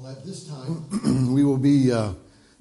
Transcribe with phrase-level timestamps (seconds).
[0.00, 2.12] Well, at this time, we will be uh,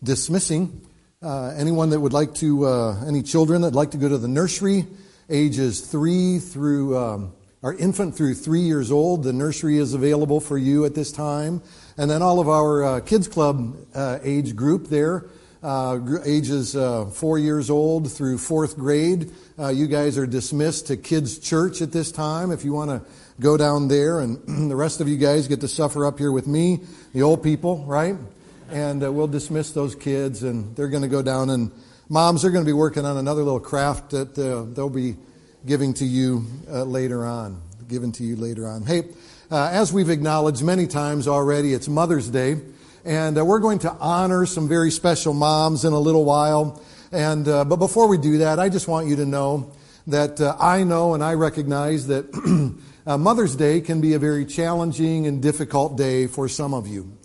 [0.02, 0.82] dismissing
[1.22, 4.18] uh, anyone that would like to, uh, any children that would like to go to
[4.18, 4.88] the nursery,
[5.30, 9.22] ages three through, um, our infant through three years old.
[9.22, 11.62] The nursery is available for you at this time.
[11.96, 15.26] And then all of our uh, kids club uh, age group there,
[15.62, 16.76] uh, ages
[17.14, 19.32] four years old through fourth grade.
[19.74, 22.50] you guys are dismissed to kids' church at this time.
[22.50, 23.08] If you want to
[23.40, 26.48] go down there, and the rest of you guys get to suffer up here with
[26.48, 26.80] me,
[27.14, 28.16] the old people, right?
[28.70, 31.50] And uh, we'll dismiss those kids, and they're going to go down.
[31.50, 31.72] And
[32.10, 35.16] moms are going to be working on another little craft that uh, they'll be
[35.66, 37.62] giving to you uh, later on.
[37.88, 38.86] Given to you later on.
[38.86, 39.04] Hey,
[39.50, 42.60] uh, as we've acknowledged many times already, it's Mother's Day,
[43.06, 46.82] and uh, we're going to honor some very special moms in a little while.
[47.14, 49.72] And uh, but before we do that, I just want you to know
[50.08, 52.26] that I know and I recognize that
[53.08, 57.18] Uh, Mother's Day can be a very challenging and difficult day for some of you.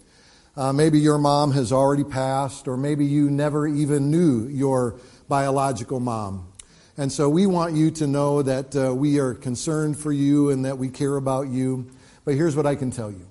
[0.56, 5.98] Uh, maybe your mom has already passed, or maybe you never even knew your biological
[5.98, 6.52] mom.
[6.96, 10.64] And so we want you to know that uh, we are concerned for you and
[10.66, 11.90] that we care about you.
[12.24, 13.26] But here's what I can tell you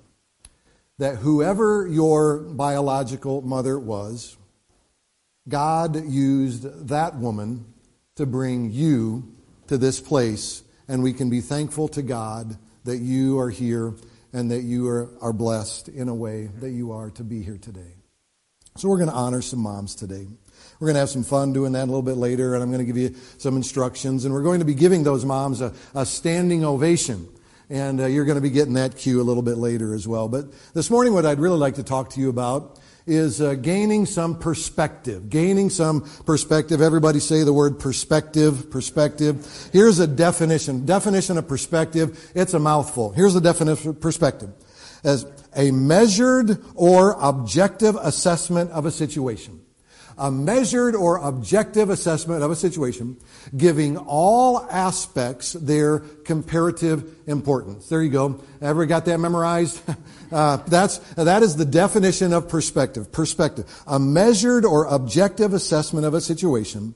[0.98, 4.36] that whoever your biological mother was,
[5.48, 7.64] God used that woman
[8.16, 9.32] to bring you
[9.68, 13.94] to this place and we can be thankful to God that you are here
[14.32, 17.58] and that you are, are blessed in a way that you are to be here
[17.58, 17.94] today.
[18.76, 20.26] So we're going to honor some moms today.
[20.80, 22.84] We're going to have some fun doing that a little bit later, and I'm going
[22.84, 24.24] to give you some instructions.
[24.24, 27.28] And we're going to be giving those moms a, a standing ovation.
[27.68, 30.28] And uh, you're going to be getting that cue a little bit later as well.
[30.28, 34.06] But this morning, what I'd really like to talk to you about is uh, gaining
[34.06, 35.30] some perspective.
[35.30, 36.80] Gaining some perspective.
[36.80, 39.46] Everybody say the word perspective, perspective.
[39.72, 40.86] Here's a definition.
[40.86, 42.30] Definition of perspective.
[42.34, 43.12] It's a mouthful.
[43.12, 44.50] Here's the definition of perspective.
[45.04, 49.61] As a measured or objective assessment of a situation
[50.18, 53.16] a measured or objective assessment of a situation,
[53.56, 57.88] giving all aspects their comparative importance.
[57.88, 58.40] There you go.
[58.60, 59.80] Ever got that memorized?
[60.32, 63.12] Uh, that's, that is the definition of perspective.
[63.12, 63.66] Perspective.
[63.86, 66.94] A measured or objective assessment of a situation,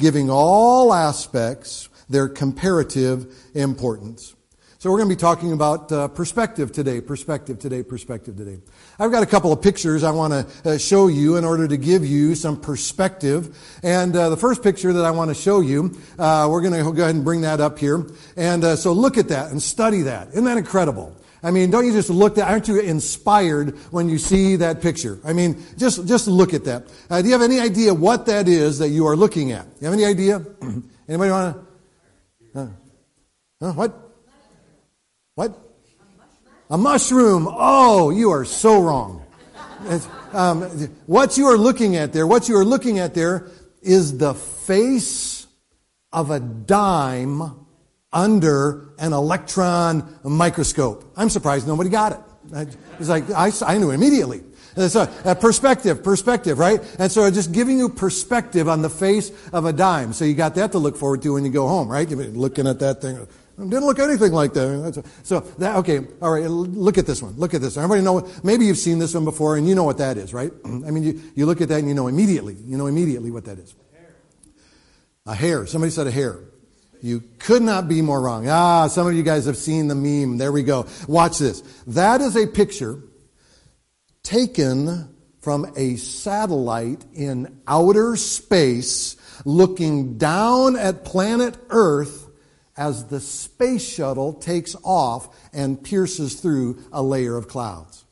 [0.00, 4.34] giving all aspects their comparative importance.
[4.82, 8.58] So we're going to be talking about uh, perspective today, perspective today, perspective today.
[8.98, 11.76] I've got a couple of pictures I want to uh, show you in order to
[11.76, 13.56] give you some perspective.
[13.84, 16.92] And uh, the first picture that I want to show you, uh, we're going to
[16.92, 18.04] go ahead and bring that up here.
[18.36, 20.30] And uh, so look at that and study that.
[20.30, 21.16] Isn't that incredible?
[21.44, 25.20] I mean, don't you just look at, aren't you inspired when you see that picture?
[25.24, 26.88] I mean, just, just look at that.
[27.08, 29.64] Uh, do you have any idea what that is that you are looking at?
[29.80, 30.44] You have any idea?
[31.08, 31.56] Anybody want
[32.52, 32.58] to?
[32.58, 32.68] Uh,
[33.60, 34.11] uh, what?
[35.34, 35.58] What?
[36.70, 37.48] A mushroom.
[37.50, 39.24] Oh, you are so wrong.
[40.32, 40.62] Um,
[41.06, 43.48] what you are looking at there, what you are looking at there
[43.82, 45.46] is the face
[46.12, 47.66] of a dime
[48.12, 51.12] under an electron microscope.
[51.16, 52.76] I'm surprised nobody got it.
[52.98, 54.42] It's like, I, I knew immediately.
[54.76, 56.80] So, a perspective, perspective, right?
[56.98, 60.12] And so just giving you perspective on the face of a dime.
[60.14, 62.08] So you got that to look forward to when you go home, right?
[62.08, 63.26] You're looking at that thing.
[63.58, 65.04] Didn't look anything like that.
[65.22, 67.34] So that, okay, all right, look at this one.
[67.36, 67.76] Look at this.
[67.76, 70.50] Everybody know, maybe you've seen this one before and you know what that is, right?
[70.64, 73.44] I mean, you, you look at that and you know immediately, you know immediately what
[73.44, 73.74] that is.
[75.26, 75.66] A hair.
[75.66, 76.40] Somebody said a hair.
[77.02, 78.48] You could not be more wrong.
[78.48, 80.38] Ah, some of you guys have seen the meme.
[80.38, 80.86] There we go.
[81.06, 81.60] Watch this.
[81.88, 83.02] That is a picture
[84.22, 85.08] taken
[85.40, 92.21] from a satellite in outer space looking down at planet Earth
[92.82, 98.04] as the space shuttle takes off and pierces through a layer of clouds.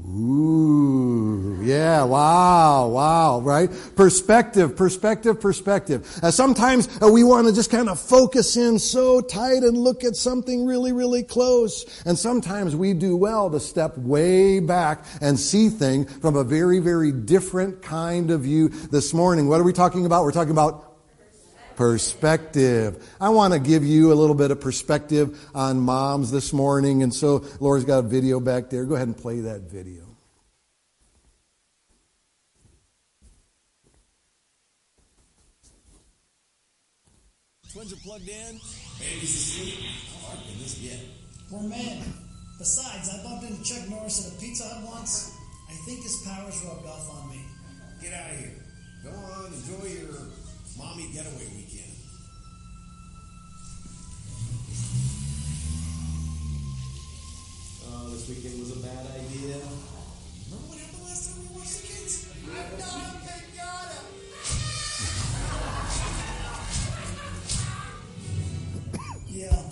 [0.00, 3.68] Ooh, yeah, wow, wow, right?
[3.96, 6.18] Perspective, perspective, perspective.
[6.22, 10.02] Uh, sometimes uh, we want to just kind of focus in so tight and look
[10.02, 11.84] at something really, really close.
[12.06, 16.78] And sometimes we do well to step way back and see things from a very,
[16.78, 18.68] very different kind of view.
[18.68, 20.24] This morning, what are we talking about?
[20.24, 20.91] We're talking about
[21.76, 23.08] Perspective.
[23.20, 27.02] I want to give you a little bit of perspective on moms this morning.
[27.02, 28.84] And so Laura's got a video back there.
[28.84, 30.02] Go ahead and play that video.
[37.72, 38.60] Twins are plugged in.
[39.00, 39.78] Baby's asleep.
[40.12, 41.00] How hard can this get?
[41.48, 42.04] Poor man.
[42.58, 45.34] Besides, I bumped into Chuck Norris at a Pizza Hut once.
[45.70, 47.40] I think his powers rubbed off on me.
[48.02, 48.52] Get out of here.
[49.04, 50.14] Go on, enjoy your
[50.76, 51.92] Mommy Getaway Weekend.
[57.84, 59.56] Oh, this weekend was a bad idea.
[60.46, 62.28] Remember what happened last time we watched the kids?
[62.44, 64.00] I'm not a pinata!
[69.28, 69.71] yeah.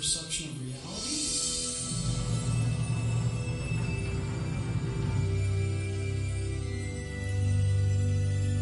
[0.00, 0.80] Perception of reality?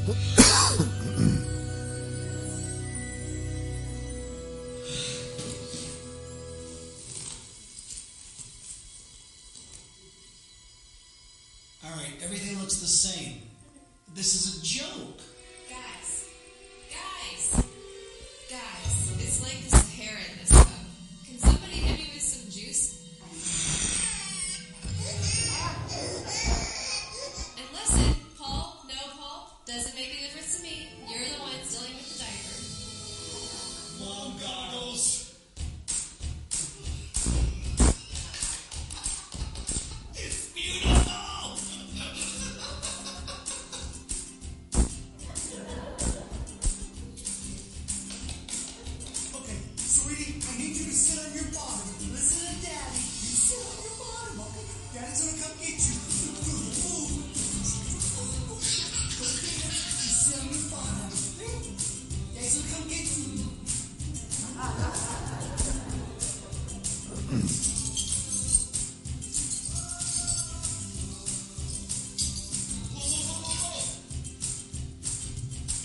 [11.84, 13.43] All right, everything looks the same.
[14.17, 15.20] This is a joke.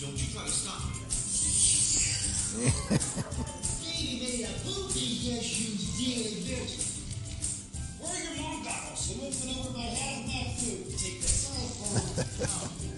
[0.04, 1.00] Don't you try to stop me.
[3.80, 6.74] Baby made a poopy, yes you did, bitch.
[8.00, 9.00] Where are your mom goggles?
[9.00, 10.98] So listen over my hazmat suit.
[10.98, 11.68] Take the cell
[12.36, 12.90] phone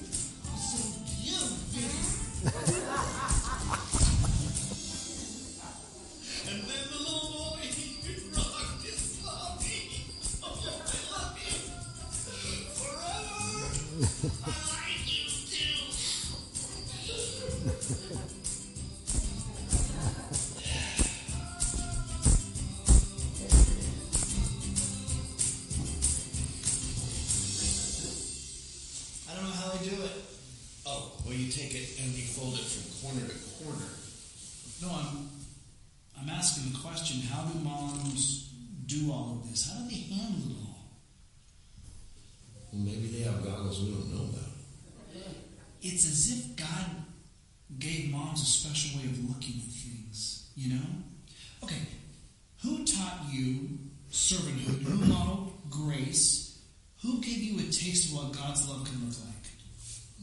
[53.36, 53.78] you
[54.10, 54.82] servanthood?
[54.82, 56.58] Who modeled grace?
[57.02, 59.34] Who gave you a taste of what God's love can look like?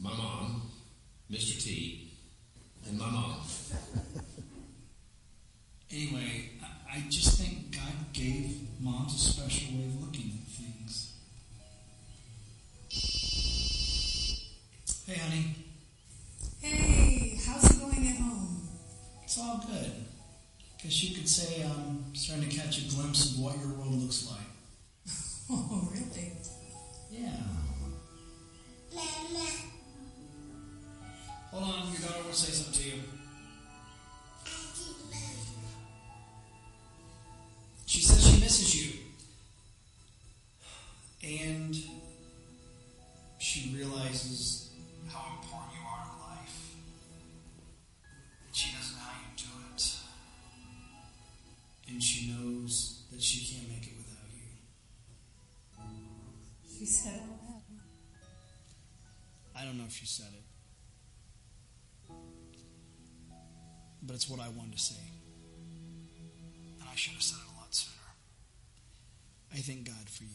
[0.00, 0.70] My mom,
[1.30, 1.62] Mr.
[1.62, 2.12] T,
[2.86, 3.36] and my mom.
[5.90, 11.12] Anyway, I, I just think God gave moms a special way of looking at things.
[15.06, 15.53] Hey, honey,
[22.24, 24.40] I'm starting to catch a glimpse of what your world looks like.
[25.50, 26.32] Oh, really?
[27.10, 27.53] Yeah.
[56.78, 57.84] She said all that.
[59.60, 60.42] I don't know if she said it.
[64.02, 65.00] But it's what I wanted to say.
[66.80, 67.96] And I should have said it a lot sooner.
[69.52, 70.30] I thank God for you.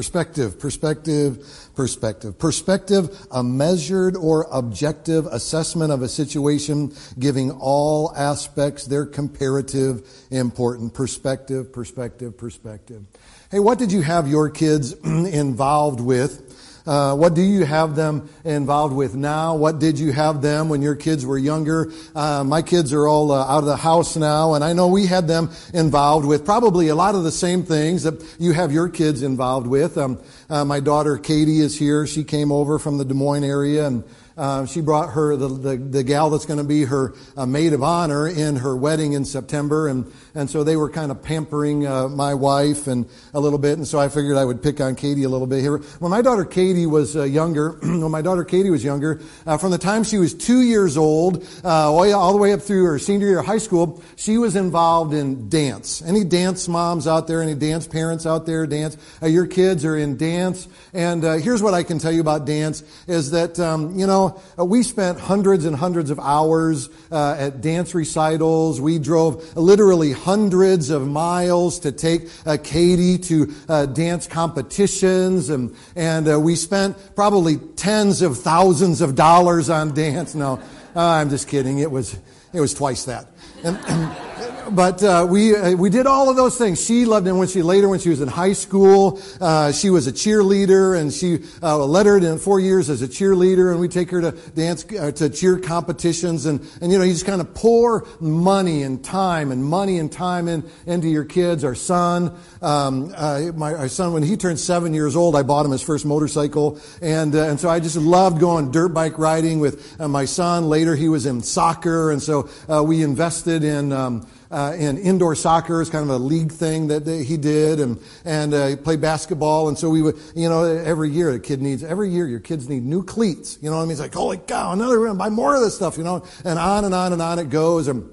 [0.00, 2.38] Perspective, perspective, perspective.
[2.38, 10.94] Perspective, a measured or objective assessment of a situation, giving all aspects their comparative important
[10.94, 13.04] perspective, perspective, perspective.
[13.50, 16.49] Hey, what did you have your kids involved with?
[16.90, 19.54] Uh, what do you have them involved with now?
[19.54, 21.92] What did you have them when your kids were younger?
[22.16, 25.06] Uh, my kids are all uh, out of the house now, and I know we
[25.06, 28.88] had them involved with probably a lot of the same things that you have your
[28.88, 29.96] kids involved with.
[29.96, 30.18] Um,
[30.48, 32.08] uh, my daughter Katie is here.
[32.08, 34.02] She came over from the Des Moines area, and
[34.40, 37.74] Uh, she brought her the, the, the gal that's going to be her uh, maid
[37.74, 41.86] of honor in her wedding in September, and and so they were kind of pampering
[41.86, 43.04] uh, my wife and
[43.34, 45.60] a little bit, and so I figured I would pick on Katie a little bit
[45.60, 45.76] here.
[45.98, 49.72] When my daughter Katie was uh, younger, when my daughter Katie was younger, uh, from
[49.72, 53.40] the time she was two years old all the way up through her senior year
[53.40, 56.00] of high school, she was involved in dance.
[56.00, 57.42] Any dance moms out there?
[57.42, 58.66] Any dance parents out there?
[58.66, 58.96] Dance?
[59.20, 63.32] Your kids are in dance, and here's what I can tell you about dance: is
[63.32, 67.94] that um, you know uh, we spent hundreds and hundreds of hours uh, at dance
[67.94, 68.80] recitals.
[68.80, 75.74] We drove literally hundreds of miles to take uh, Katie to uh, dance competitions, and
[75.96, 80.34] and uh, we spent probably tens of thousands of dollars on dance.
[80.34, 80.60] No,
[80.94, 81.78] I'm just kidding.
[81.78, 82.18] It was
[82.52, 83.29] it was twice that.
[83.62, 83.78] And,
[84.70, 86.84] but uh, we uh, we did all of those things.
[86.84, 89.20] She loved it when she later when she was in high school.
[89.40, 93.70] Uh, she was a cheerleader, and she uh, lettered in four years as a cheerleader.
[93.70, 97.12] And we take her to dance uh, to cheer competitions, and and you know you
[97.12, 101.64] just kind of pour money and time and money and time in into your kids.
[101.64, 105.66] Our son, um, uh, my our son, when he turned seven years old, I bought
[105.66, 109.98] him his first motorcycle, and and so I just loved going dirt bike riding with
[110.00, 110.68] my son.
[110.68, 112.48] Later, he was in soccer, and so
[112.82, 113.92] we invested in.
[113.92, 117.78] Um, uh, in indoor soccer is kind of a league thing that that he did,
[117.78, 119.68] and and uh, he played basketball.
[119.68, 122.68] And so we would, you know, every year the kid needs every year your kids
[122.68, 123.58] need new cleats.
[123.62, 123.92] You know what I mean?
[123.92, 125.96] It's like holy cow, another one, buy more of this stuff.
[125.96, 127.86] You know, and on and on and on it goes.
[127.86, 128.10] And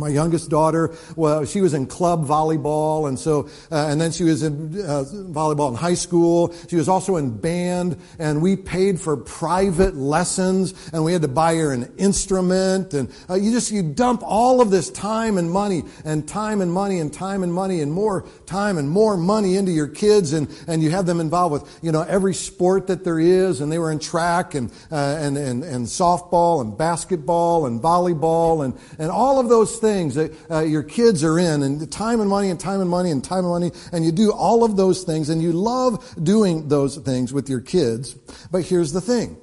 [0.00, 4.24] my youngest daughter, well, she was in club volleyball, and so, uh, and then she
[4.24, 6.54] was in uh, volleyball in high school.
[6.68, 11.28] She was also in band, and we paid for private lessons, and we had to
[11.28, 15.50] buy her an instrument, and uh, you just you dump all of this time and
[15.50, 19.56] money, and time and money, and time and money, and more time and more money
[19.56, 23.04] into your kids, and and you have them involved with you know every sport that
[23.04, 27.66] there is, and they were in track and uh, and and and softball and basketball
[27.66, 31.90] and volleyball and and all of those things that uh, your kids are in, and
[31.90, 34.64] time and money and time and money and time and money, and you do all
[34.64, 38.14] of those things, and you love doing those things with your kids.
[38.50, 39.36] But here's the thing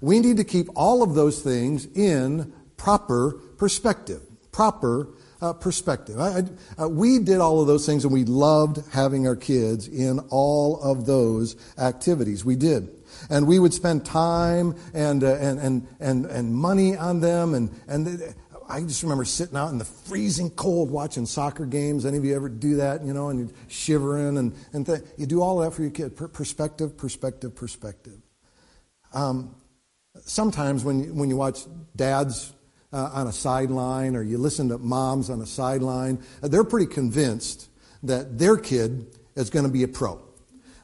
[0.00, 4.22] we need to keep all of those things in proper perspective.
[4.50, 5.08] Proper
[5.40, 6.20] uh, perspective.
[6.20, 6.42] I,
[6.78, 10.18] I, uh, we did all of those things, and we loved having our kids in
[10.30, 12.44] all of those activities.
[12.44, 12.90] We did
[13.30, 17.54] and we would spend time and, uh, and, and, and, and money on them.
[17.54, 18.34] And, and
[18.72, 22.06] I just remember sitting out in the freezing cold watching soccer games.
[22.06, 25.26] Any of you ever do that, you know, and you're shivering and, and th- you
[25.26, 26.16] do all that for your kid.
[26.16, 28.16] Per- perspective, perspective, perspective.
[29.12, 29.54] Um,
[30.24, 31.60] sometimes when you, when you watch
[31.96, 32.54] dads
[32.94, 37.68] uh, on a sideline or you listen to moms on a sideline, they're pretty convinced
[38.02, 40.18] that their kid is going to be a pro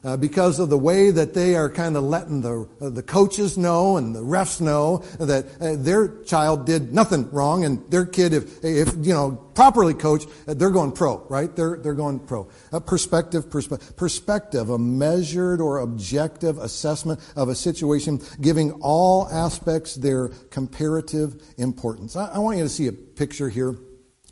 [0.03, 3.57] uh, because of the way that they are kind of letting the, uh, the coaches
[3.57, 8.33] know and the refs know that uh, their child did nothing wrong and their kid,
[8.33, 11.53] if, if you know, properly coached, uh, they're going pro, right?
[11.55, 12.49] They're, they're going pro.
[12.71, 19.95] A perspective, perspe- perspective, a measured or objective assessment of a situation, giving all aspects
[19.95, 22.15] their comparative importance.
[22.15, 23.75] I, I want you to see a picture here.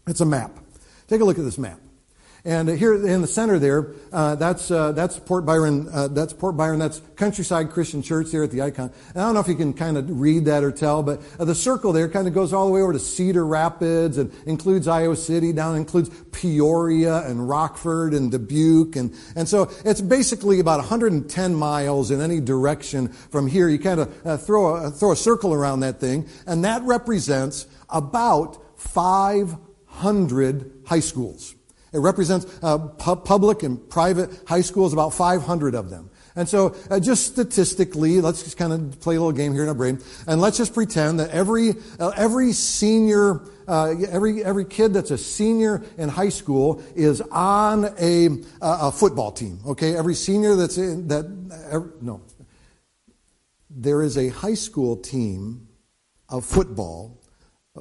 [0.07, 0.57] It's a map.
[1.07, 1.79] Take a look at this map.
[2.46, 5.89] And here in the center there, uh, that's uh, that's Port Byron.
[5.91, 6.79] Uh, that's Port Byron.
[6.79, 8.91] That's Countryside Christian Church there at the icon.
[9.10, 11.46] And I don't know if you can kind of read that or tell, but uh,
[11.46, 14.88] the circle there kind of goes all the way over to Cedar Rapids and includes
[14.88, 15.51] Iowa City.
[15.51, 22.12] Down includes Peoria and Rockford and Dubuque, and and so it's basically about 110 miles
[22.12, 23.67] in any direction from here.
[23.67, 27.67] You kind of uh, throw a throw a circle around that thing, and that represents
[27.89, 31.57] about 500 high schools.
[31.98, 36.12] It represents uh, pu- public and private high schools, about 500 of them.
[36.36, 39.70] And so, uh, just statistically, let's just kind of play a little game here in
[39.70, 44.94] our brain, and let's just pretend that every uh, every senior, uh, every every kid
[44.94, 48.30] that's a senior in high school is on a
[48.62, 49.60] a football team.
[49.66, 51.25] Okay, every senior that's in that
[51.72, 52.22] every, no,
[53.72, 55.68] there is a high school team
[56.30, 57.20] of football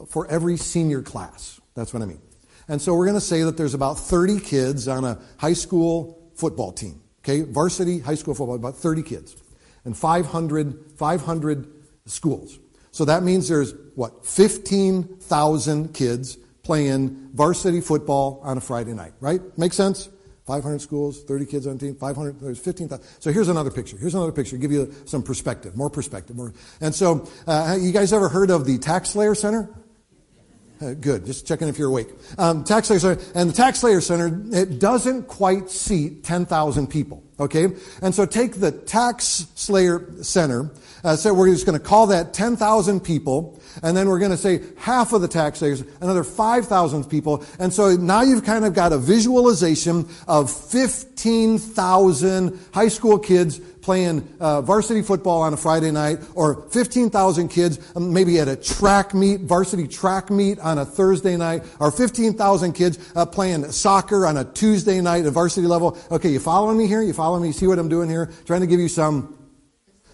[0.08, 1.60] for every senior class.
[1.74, 2.22] That's what I mean.
[2.68, 6.30] And so we're going to say that there's about 30 kids on a high school
[6.34, 7.00] football team.
[7.24, 9.36] Okay, varsity high school football, about 30 kids.
[9.84, 11.72] And 500, 500
[12.06, 12.58] schools.
[12.90, 19.40] So that means there's, what, 15,000 kids playing varsity football on a Friday night, right?
[19.56, 20.08] Make sense?
[20.46, 23.04] 500 schools, 30 kids on a team, 500, there's 15,000.
[23.18, 23.96] So here's another picture.
[23.96, 24.56] Here's another picture.
[24.56, 26.36] Give you some perspective, more perspective.
[26.36, 26.54] More.
[26.80, 29.68] And so, uh, you guys ever heard of the Tax Slayer Center?
[30.80, 31.24] Uh, good.
[31.24, 32.08] Just checking if you're awake.
[32.36, 37.22] Um, tax Slayer Center, and the Tax Slayer Center, it doesn't quite seat 10,000 people.
[37.40, 37.68] Okay?
[38.02, 40.70] And so take the Tax Slayer Center,
[41.02, 44.36] uh, so we're just going to call that 10,000 people, and then we're going to
[44.36, 47.44] say half of the taxpayers, another 5,000 people.
[47.58, 54.28] And so now you've kind of got a visualization of 15,000 high school kids playing
[54.40, 59.14] uh, varsity football on a Friday night, or 15,000 kids um, maybe at a track
[59.14, 64.38] meet, varsity track meet on a Thursday night, or 15,000 kids uh, playing soccer on
[64.38, 65.96] a Tuesday night at varsity level.
[66.10, 67.00] Okay, you following me here?
[67.00, 67.52] You following me?
[67.52, 68.28] See what I'm doing here?
[68.44, 69.35] Trying to give you some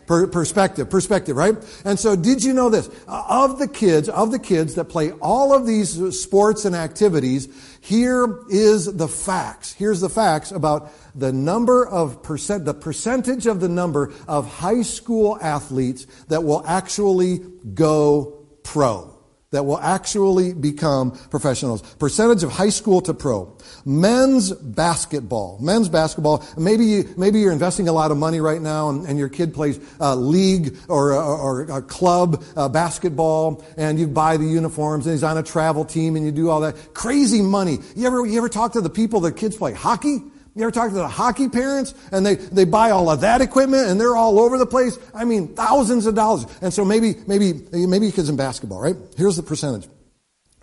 [0.06, 1.56] Per- perspective, perspective, right?
[1.84, 2.88] And so did you know this?
[3.06, 7.48] Uh, Of the kids, of the kids that play all of these sports and activities,
[7.80, 9.72] here is the facts.
[9.72, 14.82] Here's the facts about the number of percent, the percentage of the number of high
[14.82, 17.40] school athletes that will actually
[17.74, 19.11] go pro
[19.52, 21.82] that will actually become professionals.
[21.96, 23.56] Percentage of high school to pro.
[23.84, 25.58] Men's basketball.
[25.60, 26.44] Men's basketball.
[26.58, 29.54] Maybe you, maybe you're investing a lot of money right now, and, and your kid
[29.54, 35.14] plays uh, league or, or, or club uh, basketball, and you buy the uniforms, and
[35.14, 37.78] he's on a travel team, and you do all that crazy money.
[37.94, 40.18] You ever you ever talk to the people that kids play hockey?
[40.54, 43.88] You ever talk to the hockey parents and they, they buy all of that equipment
[43.88, 44.98] and they're all over the place?
[45.14, 46.44] I mean, thousands of dollars.
[46.60, 48.96] And so maybe, maybe, maybe kids in basketball, right?
[49.16, 49.88] Here's the percentage.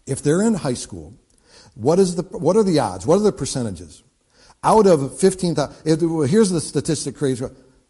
[0.06, 1.16] If they're in high school,
[1.74, 3.08] what is the, what are the odds?
[3.08, 4.04] What are the percentages?
[4.64, 7.46] Out of 15,000, here's the statistic crazy.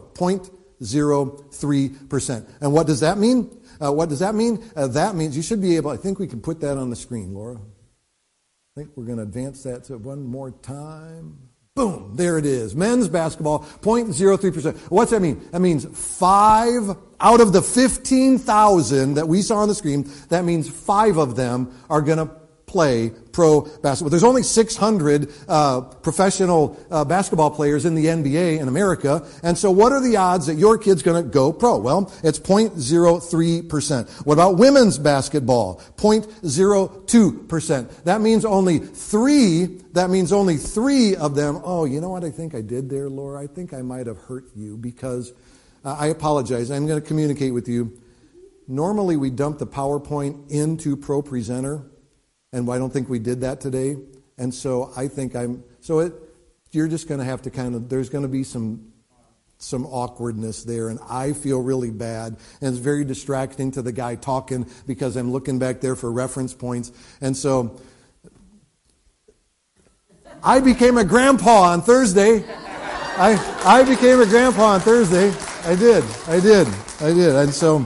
[0.81, 2.45] 0.03%.
[2.61, 3.49] And what does that mean?
[3.83, 4.63] Uh, what does that mean?
[4.75, 6.95] Uh, that means you should be able, I think we can put that on the
[6.95, 7.57] screen, Laura.
[7.57, 11.37] I think we're going to advance that to one more time.
[11.75, 12.73] Boom, there it is.
[12.73, 14.77] Men's basketball, 0.03%.
[14.89, 15.45] What's that mean?
[15.51, 20.69] That means five out of the 15,000 that we saw on the screen, that means
[20.69, 22.29] five of them are going to
[22.65, 24.09] play pro basketball.
[24.09, 29.71] There's only 600 uh, professional uh, basketball players in the NBA in America, and so
[29.71, 31.77] what are the odds that your kid's going to go pro?
[31.77, 34.25] Well, it's 0.03%.
[34.25, 35.81] What about women's basketball?
[35.97, 38.03] 0.02%.
[38.03, 39.65] That means only three.
[39.93, 41.61] That means only three of them.
[41.63, 43.41] Oh, you know what I think I did there, Laura?
[43.41, 45.33] I think I might have hurt you because
[45.83, 46.71] uh, I apologize.
[46.71, 47.97] I'm going to communicate with you.
[48.67, 51.83] Normally, we dump the PowerPoint into Pro Presenter
[52.55, 53.97] and I don't think we did that today.
[54.37, 56.13] And so I think I'm so it.
[56.71, 57.89] You're just going to have to kind of.
[57.89, 58.91] There's going to be some
[59.57, 62.37] some awkwardness there, and I feel really bad.
[62.61, 66.53] And it's very distracting to the guy talking because I'm looking back there for reference
[66.53, 66.91] points.
[67.21, 67.79] And so
[70.43, 72.43] I became a grandpa on Thursday.
[73.17, 75.33] I I became a grandpa on Thursday.
[75.63, 76.03] I did.
[76.27, 76.67] I did.
[77.01, 77.35] I did.
[77.35, 77.85] And so,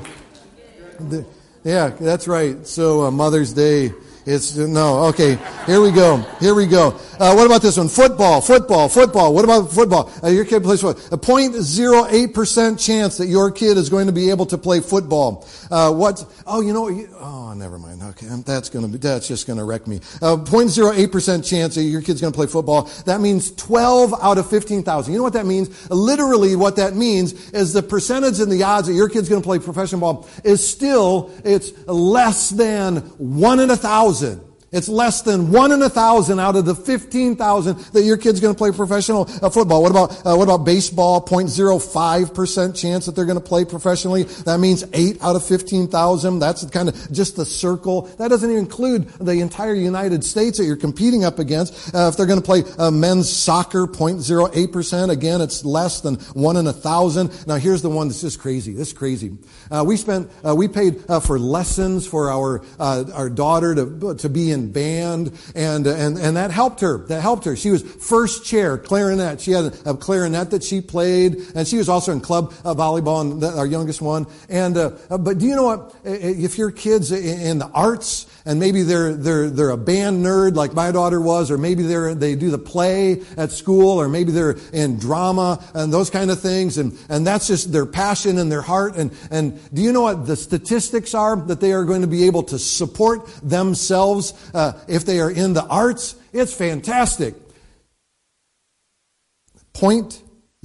[1.63, 2.67] yeah, that's right.
[2.67, 3.91] So uh, Mother's Day.
[4.25, 5.05] It's no.
[5.05, 6.17] Okay, here we go.
[6.39, 6.99] Here we go.
[7.19, 7.87] Uh, what about this one?
[7.87, 9.33] Football, football, football.
[9.33, 10.11] What about football?
[10.23, 11.03] Uh, your kid plays football.
[11.11, 15.47] A 0.08 percent chance that your kid is going to be able to play football.
[15.71, 16.25] Uh, what?
[16.45, 16.89] Oh, you know.
[17.19, 18.03] Oh, never mind.
[18.03, 18.97] Okay, that's going to be.
[18.97, 19.97] That's just going to wreck me.
[20.21, 22.83] Uh, 0.08 percent chance that your kid's going to play football.
[23.05, 25.11] That means 12 out of 15,000.
[25.13, 25.89] You know what that means?
[25.89, 29.45] Literally, what that means is the percentage and the odds that your kid's going to
[29.45, 34.48] play professional ball is still it's less than one in a thousand thousand.
[34.71, 38.53] It's less than one in a thousand out of the 15,000 that your kid's going
[38.53, 39.81] to play professional uh, football.
[39.81, 41.25] What about, uh, what about baseball?
[41.25, 44.23] 0.05% chance that they're going to play professionally.
[44.23, 46.39] That means eight out of 15,000.
[46.39, 48.03] That's kind of just the circle.
[48.17, 51.95] That doesn't even include the entire United States that you're competing up against.
[51.95, 55.09] Uh, if they're going to play uh, men's soccer, 0.08%.
[55.09, 57.47] Again, it's less than one in a thousand.
[57.47, 58.73] Now here's the one that's just crazy.
[58.73, 59.35] This is crazy.
[59.71, 64.51] Uh, we spent, uh, we paid for lessons for our, our daughter to, to be
[64.51, 67.05] in band, and, and, and that helped her.
[67.07, 67.55] That helped her.
[67.55, 69.41] She was first chair clarinet.
[69.41, 73.21] She had a, clarinet that she played, and she was also in club uh, volleyball,
[73.21, 74.27] and our youngest one.
[74.49, 75.95] And uh, but do you know what?
[76.03, 80.73] If your kids in the arts, and maybe they're they're they're a band nerd like
[80.73, 84.57] my daughter was, or maybe they're they do the play at school, or maybe they're
[84.73, 88.63] in drama and those kind of things, and and that's just their passion and their
[88.63, 88.95] heart.
[88.95, 92.23] And and do you know what the statistics are that they are going to be
[92.23, 97.35] able to support themselves uh, if they are in the arts, it's fantastic.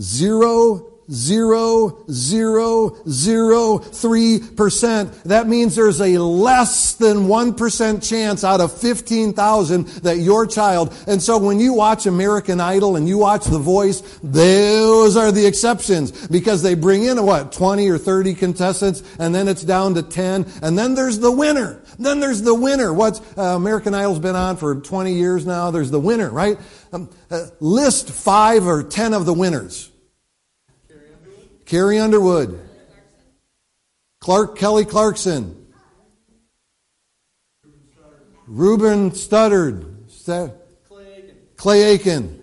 [0.00, 5.12] zero zero zero three percent.
[5.24, 10.46] That means there's a less than one percent chance out of fifteen thousand that your
[10.46, 10.94] child.
[11.06, 15.46] And so when you watch American Idol and you watch The Voice, those are the
[15.46, 20.02] exceptions because they bring in what twenty or thirty contestants, and then it's down to
[20.02, 21.82] ten, and then there's the winner.
[21.98, 22.92] Then there's the winner.
[22.92, 25.70] What's uh, American Idol's been on for twenty years now?
[25.70, 26.58] There's the winner, right?
[26.92, 29.90] Um, uh, list five or ten of the winners.
[31.66, 32.60] Carrie Underwood.
[34.20, 35.66] Clark Kelly Clarkson.
[38.46, 39.90] Ruben Studdard.
[41.56, 42.42] Clay Aiken.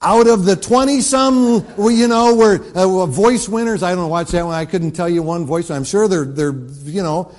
[0.00, 3.84] Out of the 20 some, you know, were uh, voice winners.
[3.84, 4.54] I don't watch that one.
[4.54, 5.70] I couldn't tell you one voice.
[5.70, 6.52] I'm sure they're, they're,
[6.84, 7.32] you know,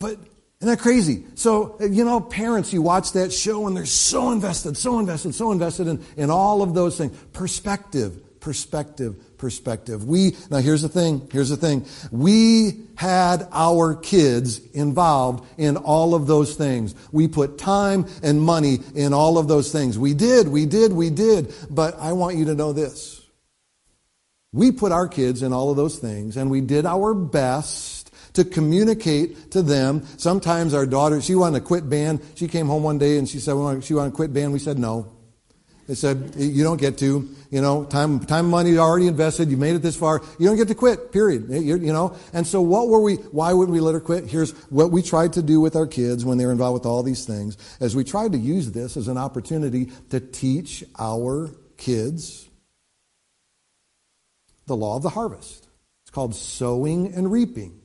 [0.00, 0.18] but
[0.60, 1.24] isn't that crazy?
[1.36, 5.52] So, you know, parents, you watch that show and they're so invested, so invested, so
[5.52, 7.16] invested in, in all of those things.
[7.32, 10.04] Perspective, perspective, perspective.
[10.04, 11.86] We, now here's the thing, here's the thing.
[12.10, 16.92] We had our kids involved in all of those things.
[17.12, 19.96] We put time and money in all of those things.
[19.96, 21.54] We did, we did, we did.
[21.70, 23.24] But I want you to know this.
[24.52, 27.97] We put our kids in all of those things and we did our best
[28.38, 30.06] to communicate to them.
[30.16, 32.20] Sometimes our daughter, she wanted to quit band.
[32.36, 34.52] She came home one day and she said she wanted to quit band.
[34.52, 35.12] We said no.
[35.88, 39.50] They said, you don't get to, you know, time, time money already invested.
[39.50, 40.20] You made it this far.
[40.38, 41.48] You don't get to quit, period.
[41.48, 42.14] You, you know?
[42.34, 44.26] And so what were we, why wouldn't we let her quit?
[44.26, 47.02] Here's what we tried to do with our kids when they were involved with all
[47.02, 52.50] these things, as we tried to use this as an opportunity to teach our kids
[54.66, 55.68] the law of the harvest.
[56.04, 57.77] It's called sowing and reaping.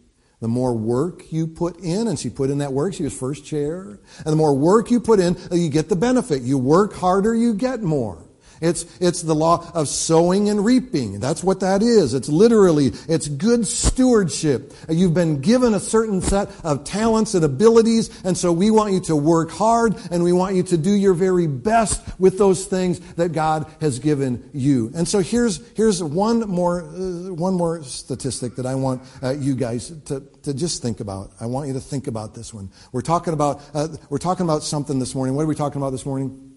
[0.43, 3.45] The more work you put in, and she put in that work, she was first
[3.45, 6.41] chair, and the more work you put in, you get the benefit.
[6.41, 8.21] You work harder, you get more.
[8.63, 11.19] It's, it's the law of sowing and reaping.
[11.19, 12.13] That's what that is.
[12.13, 14.71] It's literally, it's good stewardship.
[14.87, 19.01] You've been given a certain set of talents and abilities, and so we want you
[19.01, 23.01] to work hard, and we want you to do your very best with those things
[23.15, 24.91] that God has given you.
[24.95, 29.55] And so here's, here's one more, uh, one more statistic that I want uh, you
[29.55, 31.31] guys to, to just think about.
[31.41, 32.71] I want you to think about this one.
[32.93, 35.35] We're talking about, uh, we're talking about something this morning.
[35.35, 36.52] What are we talking about this morning?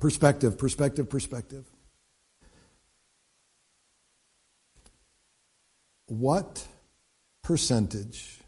[0.00, 1.64] Perspective, perspective, perspective.
[6.06, 6.66] What
[7.42, 8.40] percentage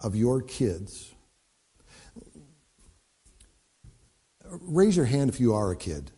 [0.00, 1.12] of your kids,
[4.44, 6.10] raise your hand if you are a kid.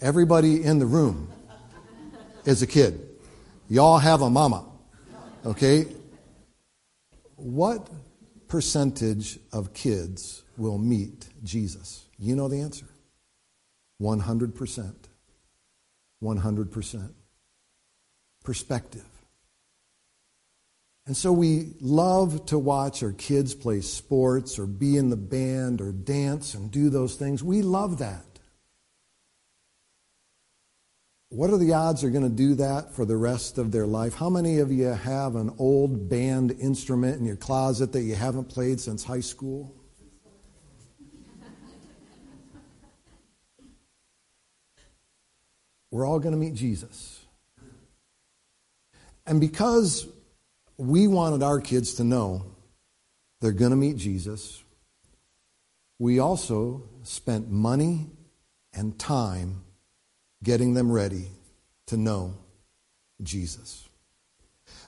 [0.00, 1.28] Everybody in the room
[2.44, 3.00] is a kid.
[3.68, 4.64] Y'all have a mama.
[5.44, 5.86] Okay?
[7.36, 7.88] What
[8.48, 12.06] percentage of kids will meet Jesus?
[12.18, 12.86] You know the answer
[14.00, 14.94] 100%.
[16.22, 17.12] 100%.
[18.44, 19.04] Perspective.
[21.06, 25.80] And so we love to watch our kids play sports or be in the band
[25.80, 27.44] or dance and do those things.
[27.44, 28.24] We love that.
[31.28, 34.14] What are the odds they're going to do that for the rest of their life?
[34.14, 38.48] How many of you have an old band instrument in your closet that you haven't
[38.48, 39.74] played since high school?
[45.90, 47.24] We're all going to meet Jesus.
[49.26, 50.06] And because
[50.76, 52.44] we wanted our kids to know
[53.40, 54.62] they're going to meet Jesus,
[55.98, 58.06] we also spent money
[58.72, 59.64] and time
[60.42, 61.28] getting them ready
[61.86, 62.34] to know
[63.22, 63.85] Jesus.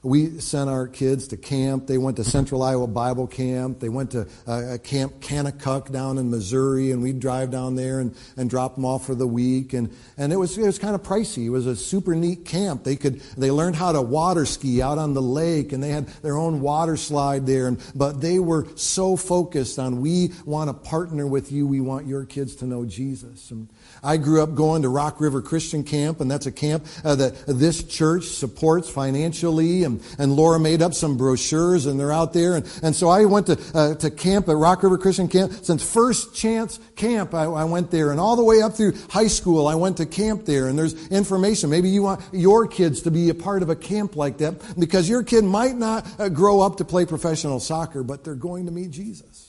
[0.02, 1.86] We sent our kids to camp.
[1.86, 3.80] They went to Central Iowa Bible Camp.
[3.80, 8.14] They went to uh, Camp Kanakuk down in Missouri, and we'd drive down there and,
[8.36, 9.72] and drop them off for the week.
[9.72, 11.46] And, and it was it was kind of pricey.
[11.46, 12.84] It was a super neat camp.
[12.84, 16.06] They could they learned how to water ski out on the lake, and they had
[16.22, 17.66] their own water slide there.
[17.66, 21.66] And but they were so focused on we want to partner with you.
[21.66, 23.50] We want your kids to know Jesus.
[23.50, 23.68] And
[24.02, 27.34] I grew up going to Rock River Christian Camp, and that's a camp uh, that
[27.46, 29.84] this church supports financially.
[29.84, 32.56] And, and Laura made up some brochures, and they're out there.
[32.56, 35.52] And, and so I went to, uh, to camp at Rock River Christian Camp.
[35.62, 38.10] Since First Chance Camp, I, I went there.
[38.10, 40.68] And all the way up through high school, I went to camp there.
[40.68, 41.70] And there's information.
[41.70, 45.08] Maybe you want your kids to be a part of a camp like that because
[45.08, 48.72] your kid might not uh, grow up to play professional soccer, but they're going to
[48.72, 49.48] meet Jesus.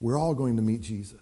[0.00, 1.21] We're all going to meet Jesus.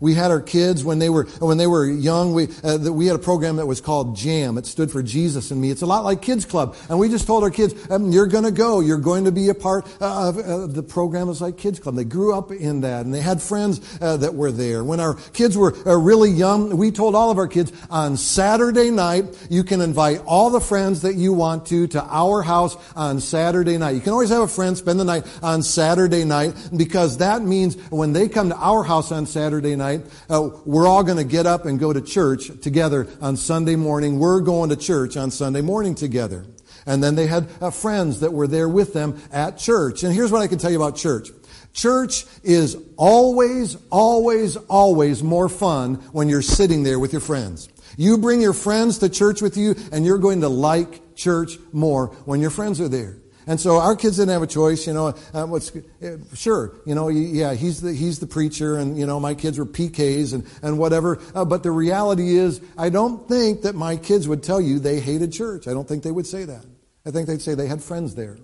[0.00, 2.34] We had our kids when they were when they were young.
[2.34, 4.58] We uh, we had a program that was called Jam.
[4.58, 5.70] It stood for Jesus and Me.
[5.70, 8.44] It's a lot like Kids Club, and we just told our kids, um, "You're going
[8.44, 8.80] to go.
[8.80, 11.94] You're going to be a part of uh, the program." It's like Kids Club.
[11.94, 14.82] They grew up in that, and they had friends uh, that were there.
[14.82, 18.90] When our kids were uh, really young, we told all of our kids on Saturday
[18.90, 23.20] night you can invite all the friends that you want to to our house on
[23.20, 23.94] Saturday night.
[23.94, 27.76] You can always have a friend spend the night on Saturday night because that means
[27.90, 31.24] when they come to our house on Saturday night night, uh, we're all going to
[31.24, 34.18] get up and go to church together on Sunday morning.
[34.20, 36.46] We're going to church on Sunday morning together.
[36.86, 40.02] And then they had uh, friends that were there with them at church.
[40.04, 41.30] And here's what I can tell you about church.
[41.72, 47.68] Church is always, always, always more fun when you're sitting there with your friends.
[47.96, 52.08] You bring your friends to church with you and you're going to like church more
[52.24, 53.21] when your friends are there.
[53.46, 55.14] And so our kids didn't have a choice, you know.
[55.34, 59.18] Uh, what's uh, sure, you know, yeah, he's the he's the preacher, and you know,
[59.18, 61.20] my kids were PKs and and whatever.
[61.34, 65.00] Uh, but the reality is, I don't think that my kids would tell you they
[65.00, 65.66] hated church.
[65.66, 66.64] I don't think they would say that.
[67.04, 68.38] I think they'd say they had friends there,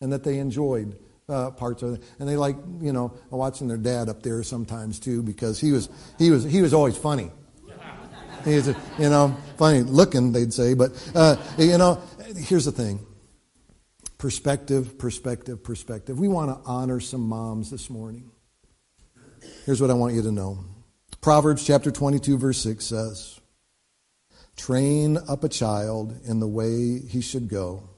[0.00, 3.76] and that they enjoyed uh, parts of it, and they like you know watching their
[3.76, 7.30] dad up there sometimes too because he was he was he was always funny.
[8.44, 12.00] He's you know funny looking, they'd say, but uh, you know,
[12.34, 13.04] here's the thing
[14.18, 16.18] Perspective, perspective, perspective.
[16.18, 18.30] We want to honor some moms this morning.
[19.64, 20.64] Here's what I want you to know
[21.20, 23.40] Proverbs chapter 22, verse 6 says,
[24.56, 27.88] Train up a child in the way he should go,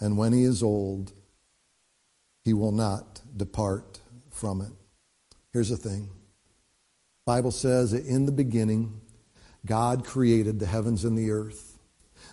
[0.00, 1.12] and when he is old,
[2.44, 4.70] he will not depart from it.
[5.52, 6.10] Here's the thing.
[7.26, 9.00] Bible says that in the beginning,
[9.66, 11.69] God created the heavens and the earth.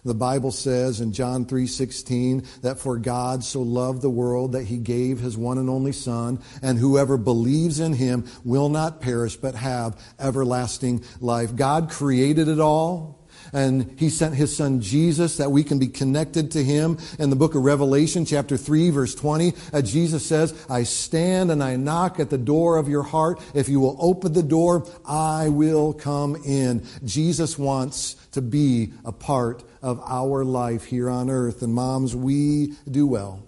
[0.07, 4.77] The Bible says in John 3:16 that for God so loved the world that he
[4.77, 9.55] gave his one and only son and whoever believes in him will not perish but
[9.55, 11.57] have everlasting life.
[11.57, 13.17] God created it all.
[13.53, 16.97] And he sent his son Jesus that we can be connected to him.
[17.19, 21.63] In the book of Revelation, chapter 3, verse 20, uh, Jesus says, I stand and
[21.63, 23.39] I knock at the door of your heart.
[23.53, 26.85] If you will open the door, I will come in.
[27.05, 31.61] Jesus wants to be a part of our life here on earth.
[31.61, 33.41] And moms, we do well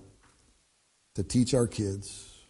[1.16, 2.46] to teach our kids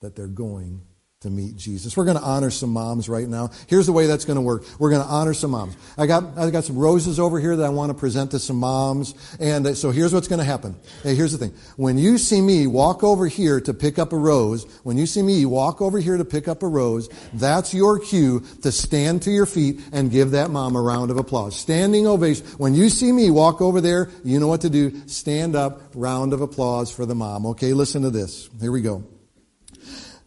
[0.00, 0.80] that they're going
[1.24, 1.96] to meet Jesus.
[1.96, 3.50] We're going to honor some moms right now.
[3.66, 4.62] Here's the way that's going to work.
[4.78, 5.74] We're going to honor some moms.
[5.96, 8.56] I got, I got some roses over here that I want to present to some
[8.56, 9.14] moms.
[9.40, 10.76] And uh, so here's what's going to happen.
[11.02, 11.54] Hey, here's the thing.
[11.76, 15.22] When you see me walk over here to pick up a rose, when you see
[15.22, 19.30] me walk over here to pick up a rose, that's your cue to stand to
[19.30, 21.56] your feet and give that mom a round of applause.
[21.56, 22.44] Standing ovation.
[22.58, 25.08] When you see me walk over there, you know what to do.
[25.08, 27.46] Stand up, round of applause for the mom.
[27.46, 28.50] Okay, listen to this.
[28.60, 29.04] Here we go.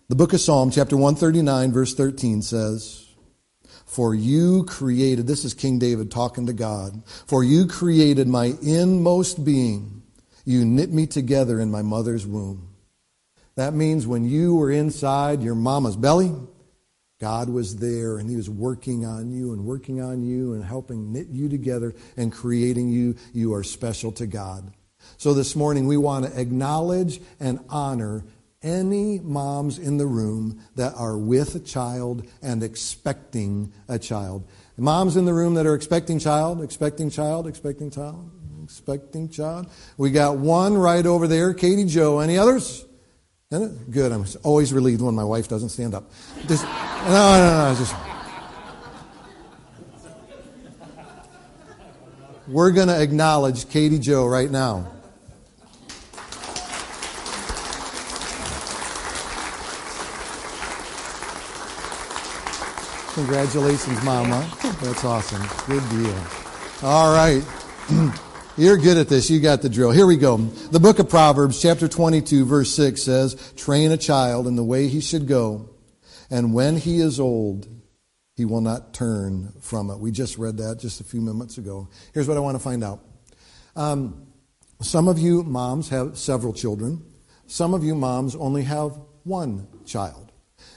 [0.10, 3.06] The book of Psalm, chapter 139, verse 13 says,
[3.86, 9.44] For you created, this is King David talking to God, for you created my inmost
[9.44, 10.04] being.
[10.46, 12.70] You knit me together in my mother's womb.
[13.58, 16.34] That means when you were inside your mama's belly,
[17.20, 21.12] God was there and He was working on you and working on you and helping
[21.12, 23.18] knit you together and creating you.
[23.34, 24.72] You are special to God.
[25.18, 28.24] So this morning we want to acknowledge and honor
[28.64, 34.48] any moms in the room that are with a child and expecting a child.
[34.78, 38.32] Moms in the room that are expecting child, expecting child, expecting child,
[38.64, 39.70] expecting child.
[39.98, 42.20] We got one right over there, Katie Joe.
[42.20, 42.86] Any others?
[43.50, 44.12] Good.
[44.12, 46.12] I'm always relieved when my wife doesn't stand up.
[46.48, 47.76] Just, no, no, no.
[47.78, 47.96] Just.
[52.48, 54.92] We're going to acknowledge Katie Joe right now.
[63.18, 64.48] Congratulations, Mama.
[64.80, 65.42] That's awesome.
[65.66, 66.24] Good deal.
[66.84, 67.44] All right.
[68.58, 69.28] You're good at this.
[69.28, 69.90] You got the drill.
[69.90, 70.38] Here we go.
[70.38, 74.88] The book of Proverbs, chapter 22, verse 6 says, Train a child in the way
[74.88, 75.68] he should go,
[76.30, 77.68] and when he is old,
[78.36, 79.98] he will not turn from it.
[79.98, 81.90] We just read that just a few moments ago.
[82.14, 83.04] Here's what I want to find out.
[83.76, 84.28] Um,
[84.80, 87.04] some of you moms have several children.
[87.48, 88.92] Some of you moms only have
[89.24, 90.32] one child.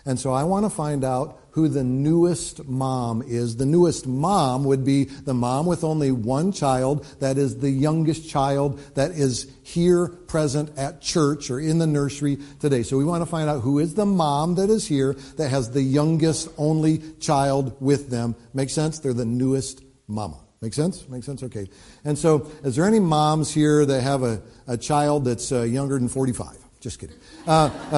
[0.07, 3.57] And so I want to find out who the newest mom is.
[3.57, 8.29] The newest mom would be the mom with only one child, that is the youngest
[8.29, 12.83] child that is here present at church or in the nursery today.
[12.83, 15.71] So we want to find out who is the mom that is here that has
[15.71, 18.35] the youngest only child with them.
[18.55, 18.99] Make sense?
[18.99, 20.39] They're the newest mama.
[20.61, 21.09] Make sense?
[21.09, 21.43] Make sense?
[21.43, 21.69] Okay.
[22.05, 25.99] And so, is there any moms here that have a, a child that's uh, younger
[25.99, 26.59] than 45?
[26.81, 27.17] Just kidding.
[27.47, 27.97] Uh, uh,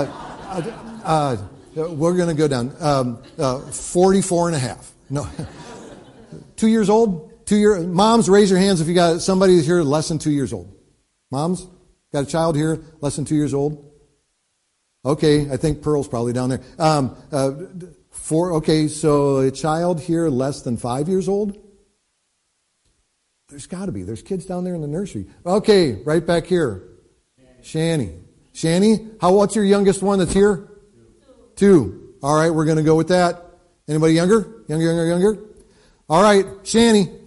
[0.49, 1.37] uh, uh
[1.75, 2.75] We're going to go down.
[2.81, 4.93] Um, uh, 44 and a half.
[5.09, 5.27] No.
[6.57, 7.31] two years old?
[7.47, 10.53] Two year, moms, raise your hands if you got somebody here less than two years
[10.53, 10.75] old.
[11.31, 11.67] Moms,
[12.13, 13.91] got a child here less than two years old?
[15.05, 16.61] Okay, I think Pearl's probably down there.
[16.79, 17.53] Um, uh,
[18.11, 21.59] four, okay, so a child here less than five years old?
[23.49, 24.03] There's got to be.
[24.03, 25.27] There's kids down there in the nursery.
[25.45, 26.85] Okay, right back here.
[27.63, 28.19] Shani.
[28.55, 30.72] Shani, how, what's your youngest one that's here?
[31.63, 32.19] Two.
[32.25, 33.41] All right, we're going to go with that.
[33.87, 34.65] Anybody younger?
[34.67, 35.39] Younger, younger, younger?
[36.09, 37.21] All right, Shani.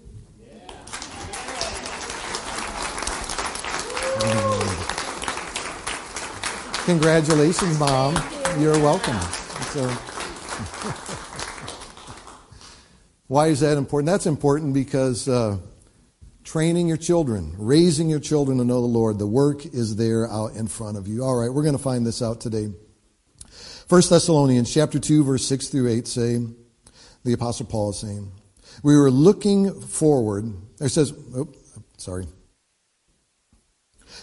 [6.83, 8.21] Congratulations, Mom.
[8.59, 9.17] You're welcome.
[9.71, 9.87] So,
[13.27, 14.07] why is that important?
[14.07, 15.59] That's important because uh,
[16.43, 20.55] training your children, raising your children to know the Lord, the work is there out
[20.55, 21.23] in front of you.
[21.23, 22.73] All right, we're going to find this out today.
[23.87, 26.39] 1 Thessalonians chapter 2 verse 6 through 8 say
[27.23, 28.31] the apostle Paul is saying,
[28.83, 30.53] we were looking forward.
[30.79, 31.49] It says, oh,
[31.97, 32.27] sorry.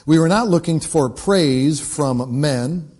[0.06, 2.90] We were not looking for praise from men,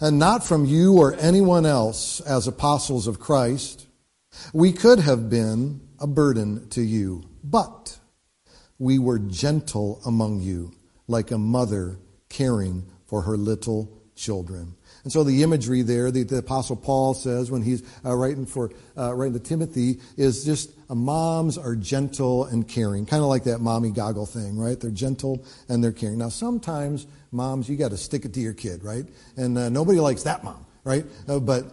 [0.00, 3.86] and not from you or anyone else as apostles of Christ.
[4.52, 7.98] We could have been a burden to you, but
[8.78, 10.72] we were gentle among you,
[11.08, 14.76] like a mother caring for her little children.
[15.04, 18.70] And so the imagery there, the, the Apostle Paul says when he's uh, writing for
[18.96, 23.44] uh, writing to Timothy, is just uh, moms are gentle and caring, kind of like
[23.44, 24.80] that mommy goggle thing, right?
[24.80, 26.18] They're gentle and they're caring.
[26.18, 29.04] Now sometimes moms, you got to stick it to your kid, right?
[29.36, 31.04] And uh, nobody likes that mom, right?
[31.28, 31.66] Uh, but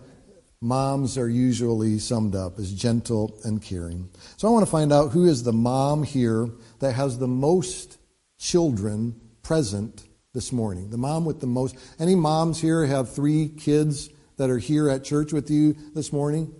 [0.59, 4.09] moms are usually summed up as gentle and caring.
[4.35, 7.97] So I want to find out who is the mom here that has the most
[8.37, 10.89] children present this morning.
[10.89, 11.75] The mom with the most.
[11.99, 16.53] Any moms here have three kids that are here at church with you this morning?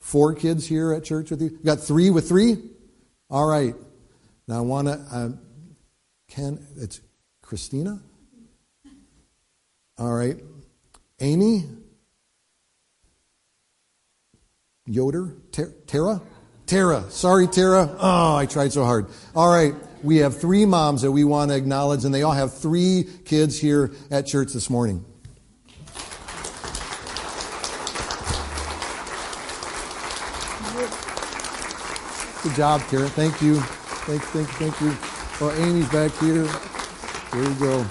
[0.00, 1.50] Four kids here at church with you?
[1.50, 2.56] You got three with three?
[3.30, 3.74] All right.
[4.46, 4.92] Now I want to.
[4.92, 5.28] Uh,
[6.28, 7.00] Ken, it's
[7.42, 8.00] Christina?
[9.98, 10.36] All right.
[11.20, 11.64] Amy?
[14.86, 15.36] Yoder?
[15.52, 16.20] Ter- Tara?
[16.66, 17.04] Tara.
[17.10, 17.94] Sorry, Tara.
[17.98, 19.06] Oh, I tried so hard.
[19.34, 19.74] All right.
[20.02, 23.58] We have three moms that we want to acknowledge, and they all have three kids
[23.58, 25.04] here at church this morning.
[32.42, 33.08] Good job, Tara.
[33.08, 33.60] Thank you.
[34.04, 34.94] Thank, you, thank, you, thank you.
[35.40, 36.44] Oh, Amy's back here.
[37.32, 37.86] There you go.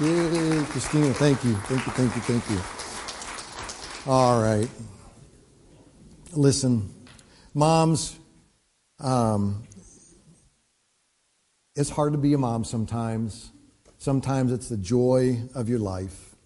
[0.00, 1.14] Yay, Christina.
[1.14, 1.54] Thank you.
[1.54, 1.92] Thank you.
[1.92, 2.22] Thank you.
[2.22, 4.10] Thank you.
[4.10, 4.68] All right.
[6.32, 6.94] Listen,
[7.54, 8.16] moms,
[9.00, 9.64] um,
[11.74, 13.50] it's hard to be a mom sometimes.
[13.98, 16.36] Sometimes it's the joy of your life.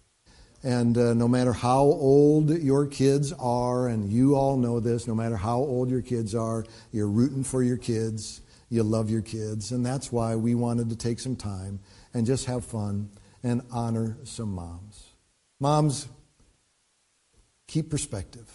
[0.63, 5.13] And uh, no matter how old your kids are, and you all know this, no
[5.13, 8.41] matter how old your kids are, you're rooting for your kids.
[8.69, 9.71] You love your kids.
[9.71, 11.79] And that's why we wanted to take some time
[12.11, 13.11] and just have fun
[13.43, 15.11] and honor some moms.
[15.59, 16.07] Moms,
[17.67, 18.49] keep perspective.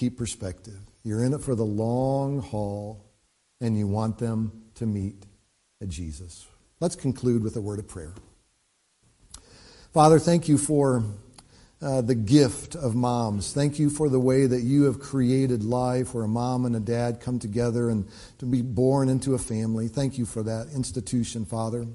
[0.00, 0.80] Keep perspective.
[1.02, 3.04] You're in it for the long haul,
[3.60, 5.26] and you want them to meet
[5.86, 6.46] Jesus.
[6.80, 8.14] Let's conclude with a word of prayer.
[9.92, 11.04] Father, thank you for
[11.82, 13.52] uh, the gift of moms.
[13.52, 16.80] Thank you for the way that you have created life where a mom and a
[16.80, 18.08] dad come together and
[18.38, 19.88] to be born into a family.
[19.88, 21.86] Thank you for that institution, Father.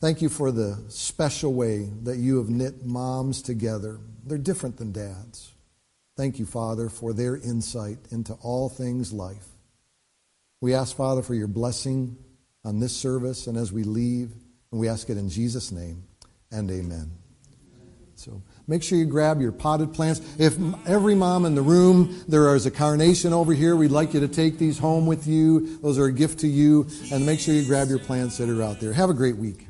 [0.00, 4.00] Thank you for the special way that you have knit moms together.
[4.24, 5.49] They're different than dads.
[6.20, 9.46] Thank you, Father, for their insight into all things life.
[10.60, 12.18] We ask, Father, for your blessing
[12.62, 14.30] on this service and as we leave,
[14.70, 16.02] and we ask it in Jesus' name
[16.52, 17.10] and amen.
[18.16, 20.20] So make sure you grab your potted plants.
[20.38, 24.20] If every mom in the room, there is a carnation over here, we'd like you
[24.20, 25.78] to take these home with you.
[25.78, 26.86] Those are a gift to you.
[27.10, 28.92] And make sure you grab your plants that are out there.
[28.92, 29.69] Have a great week.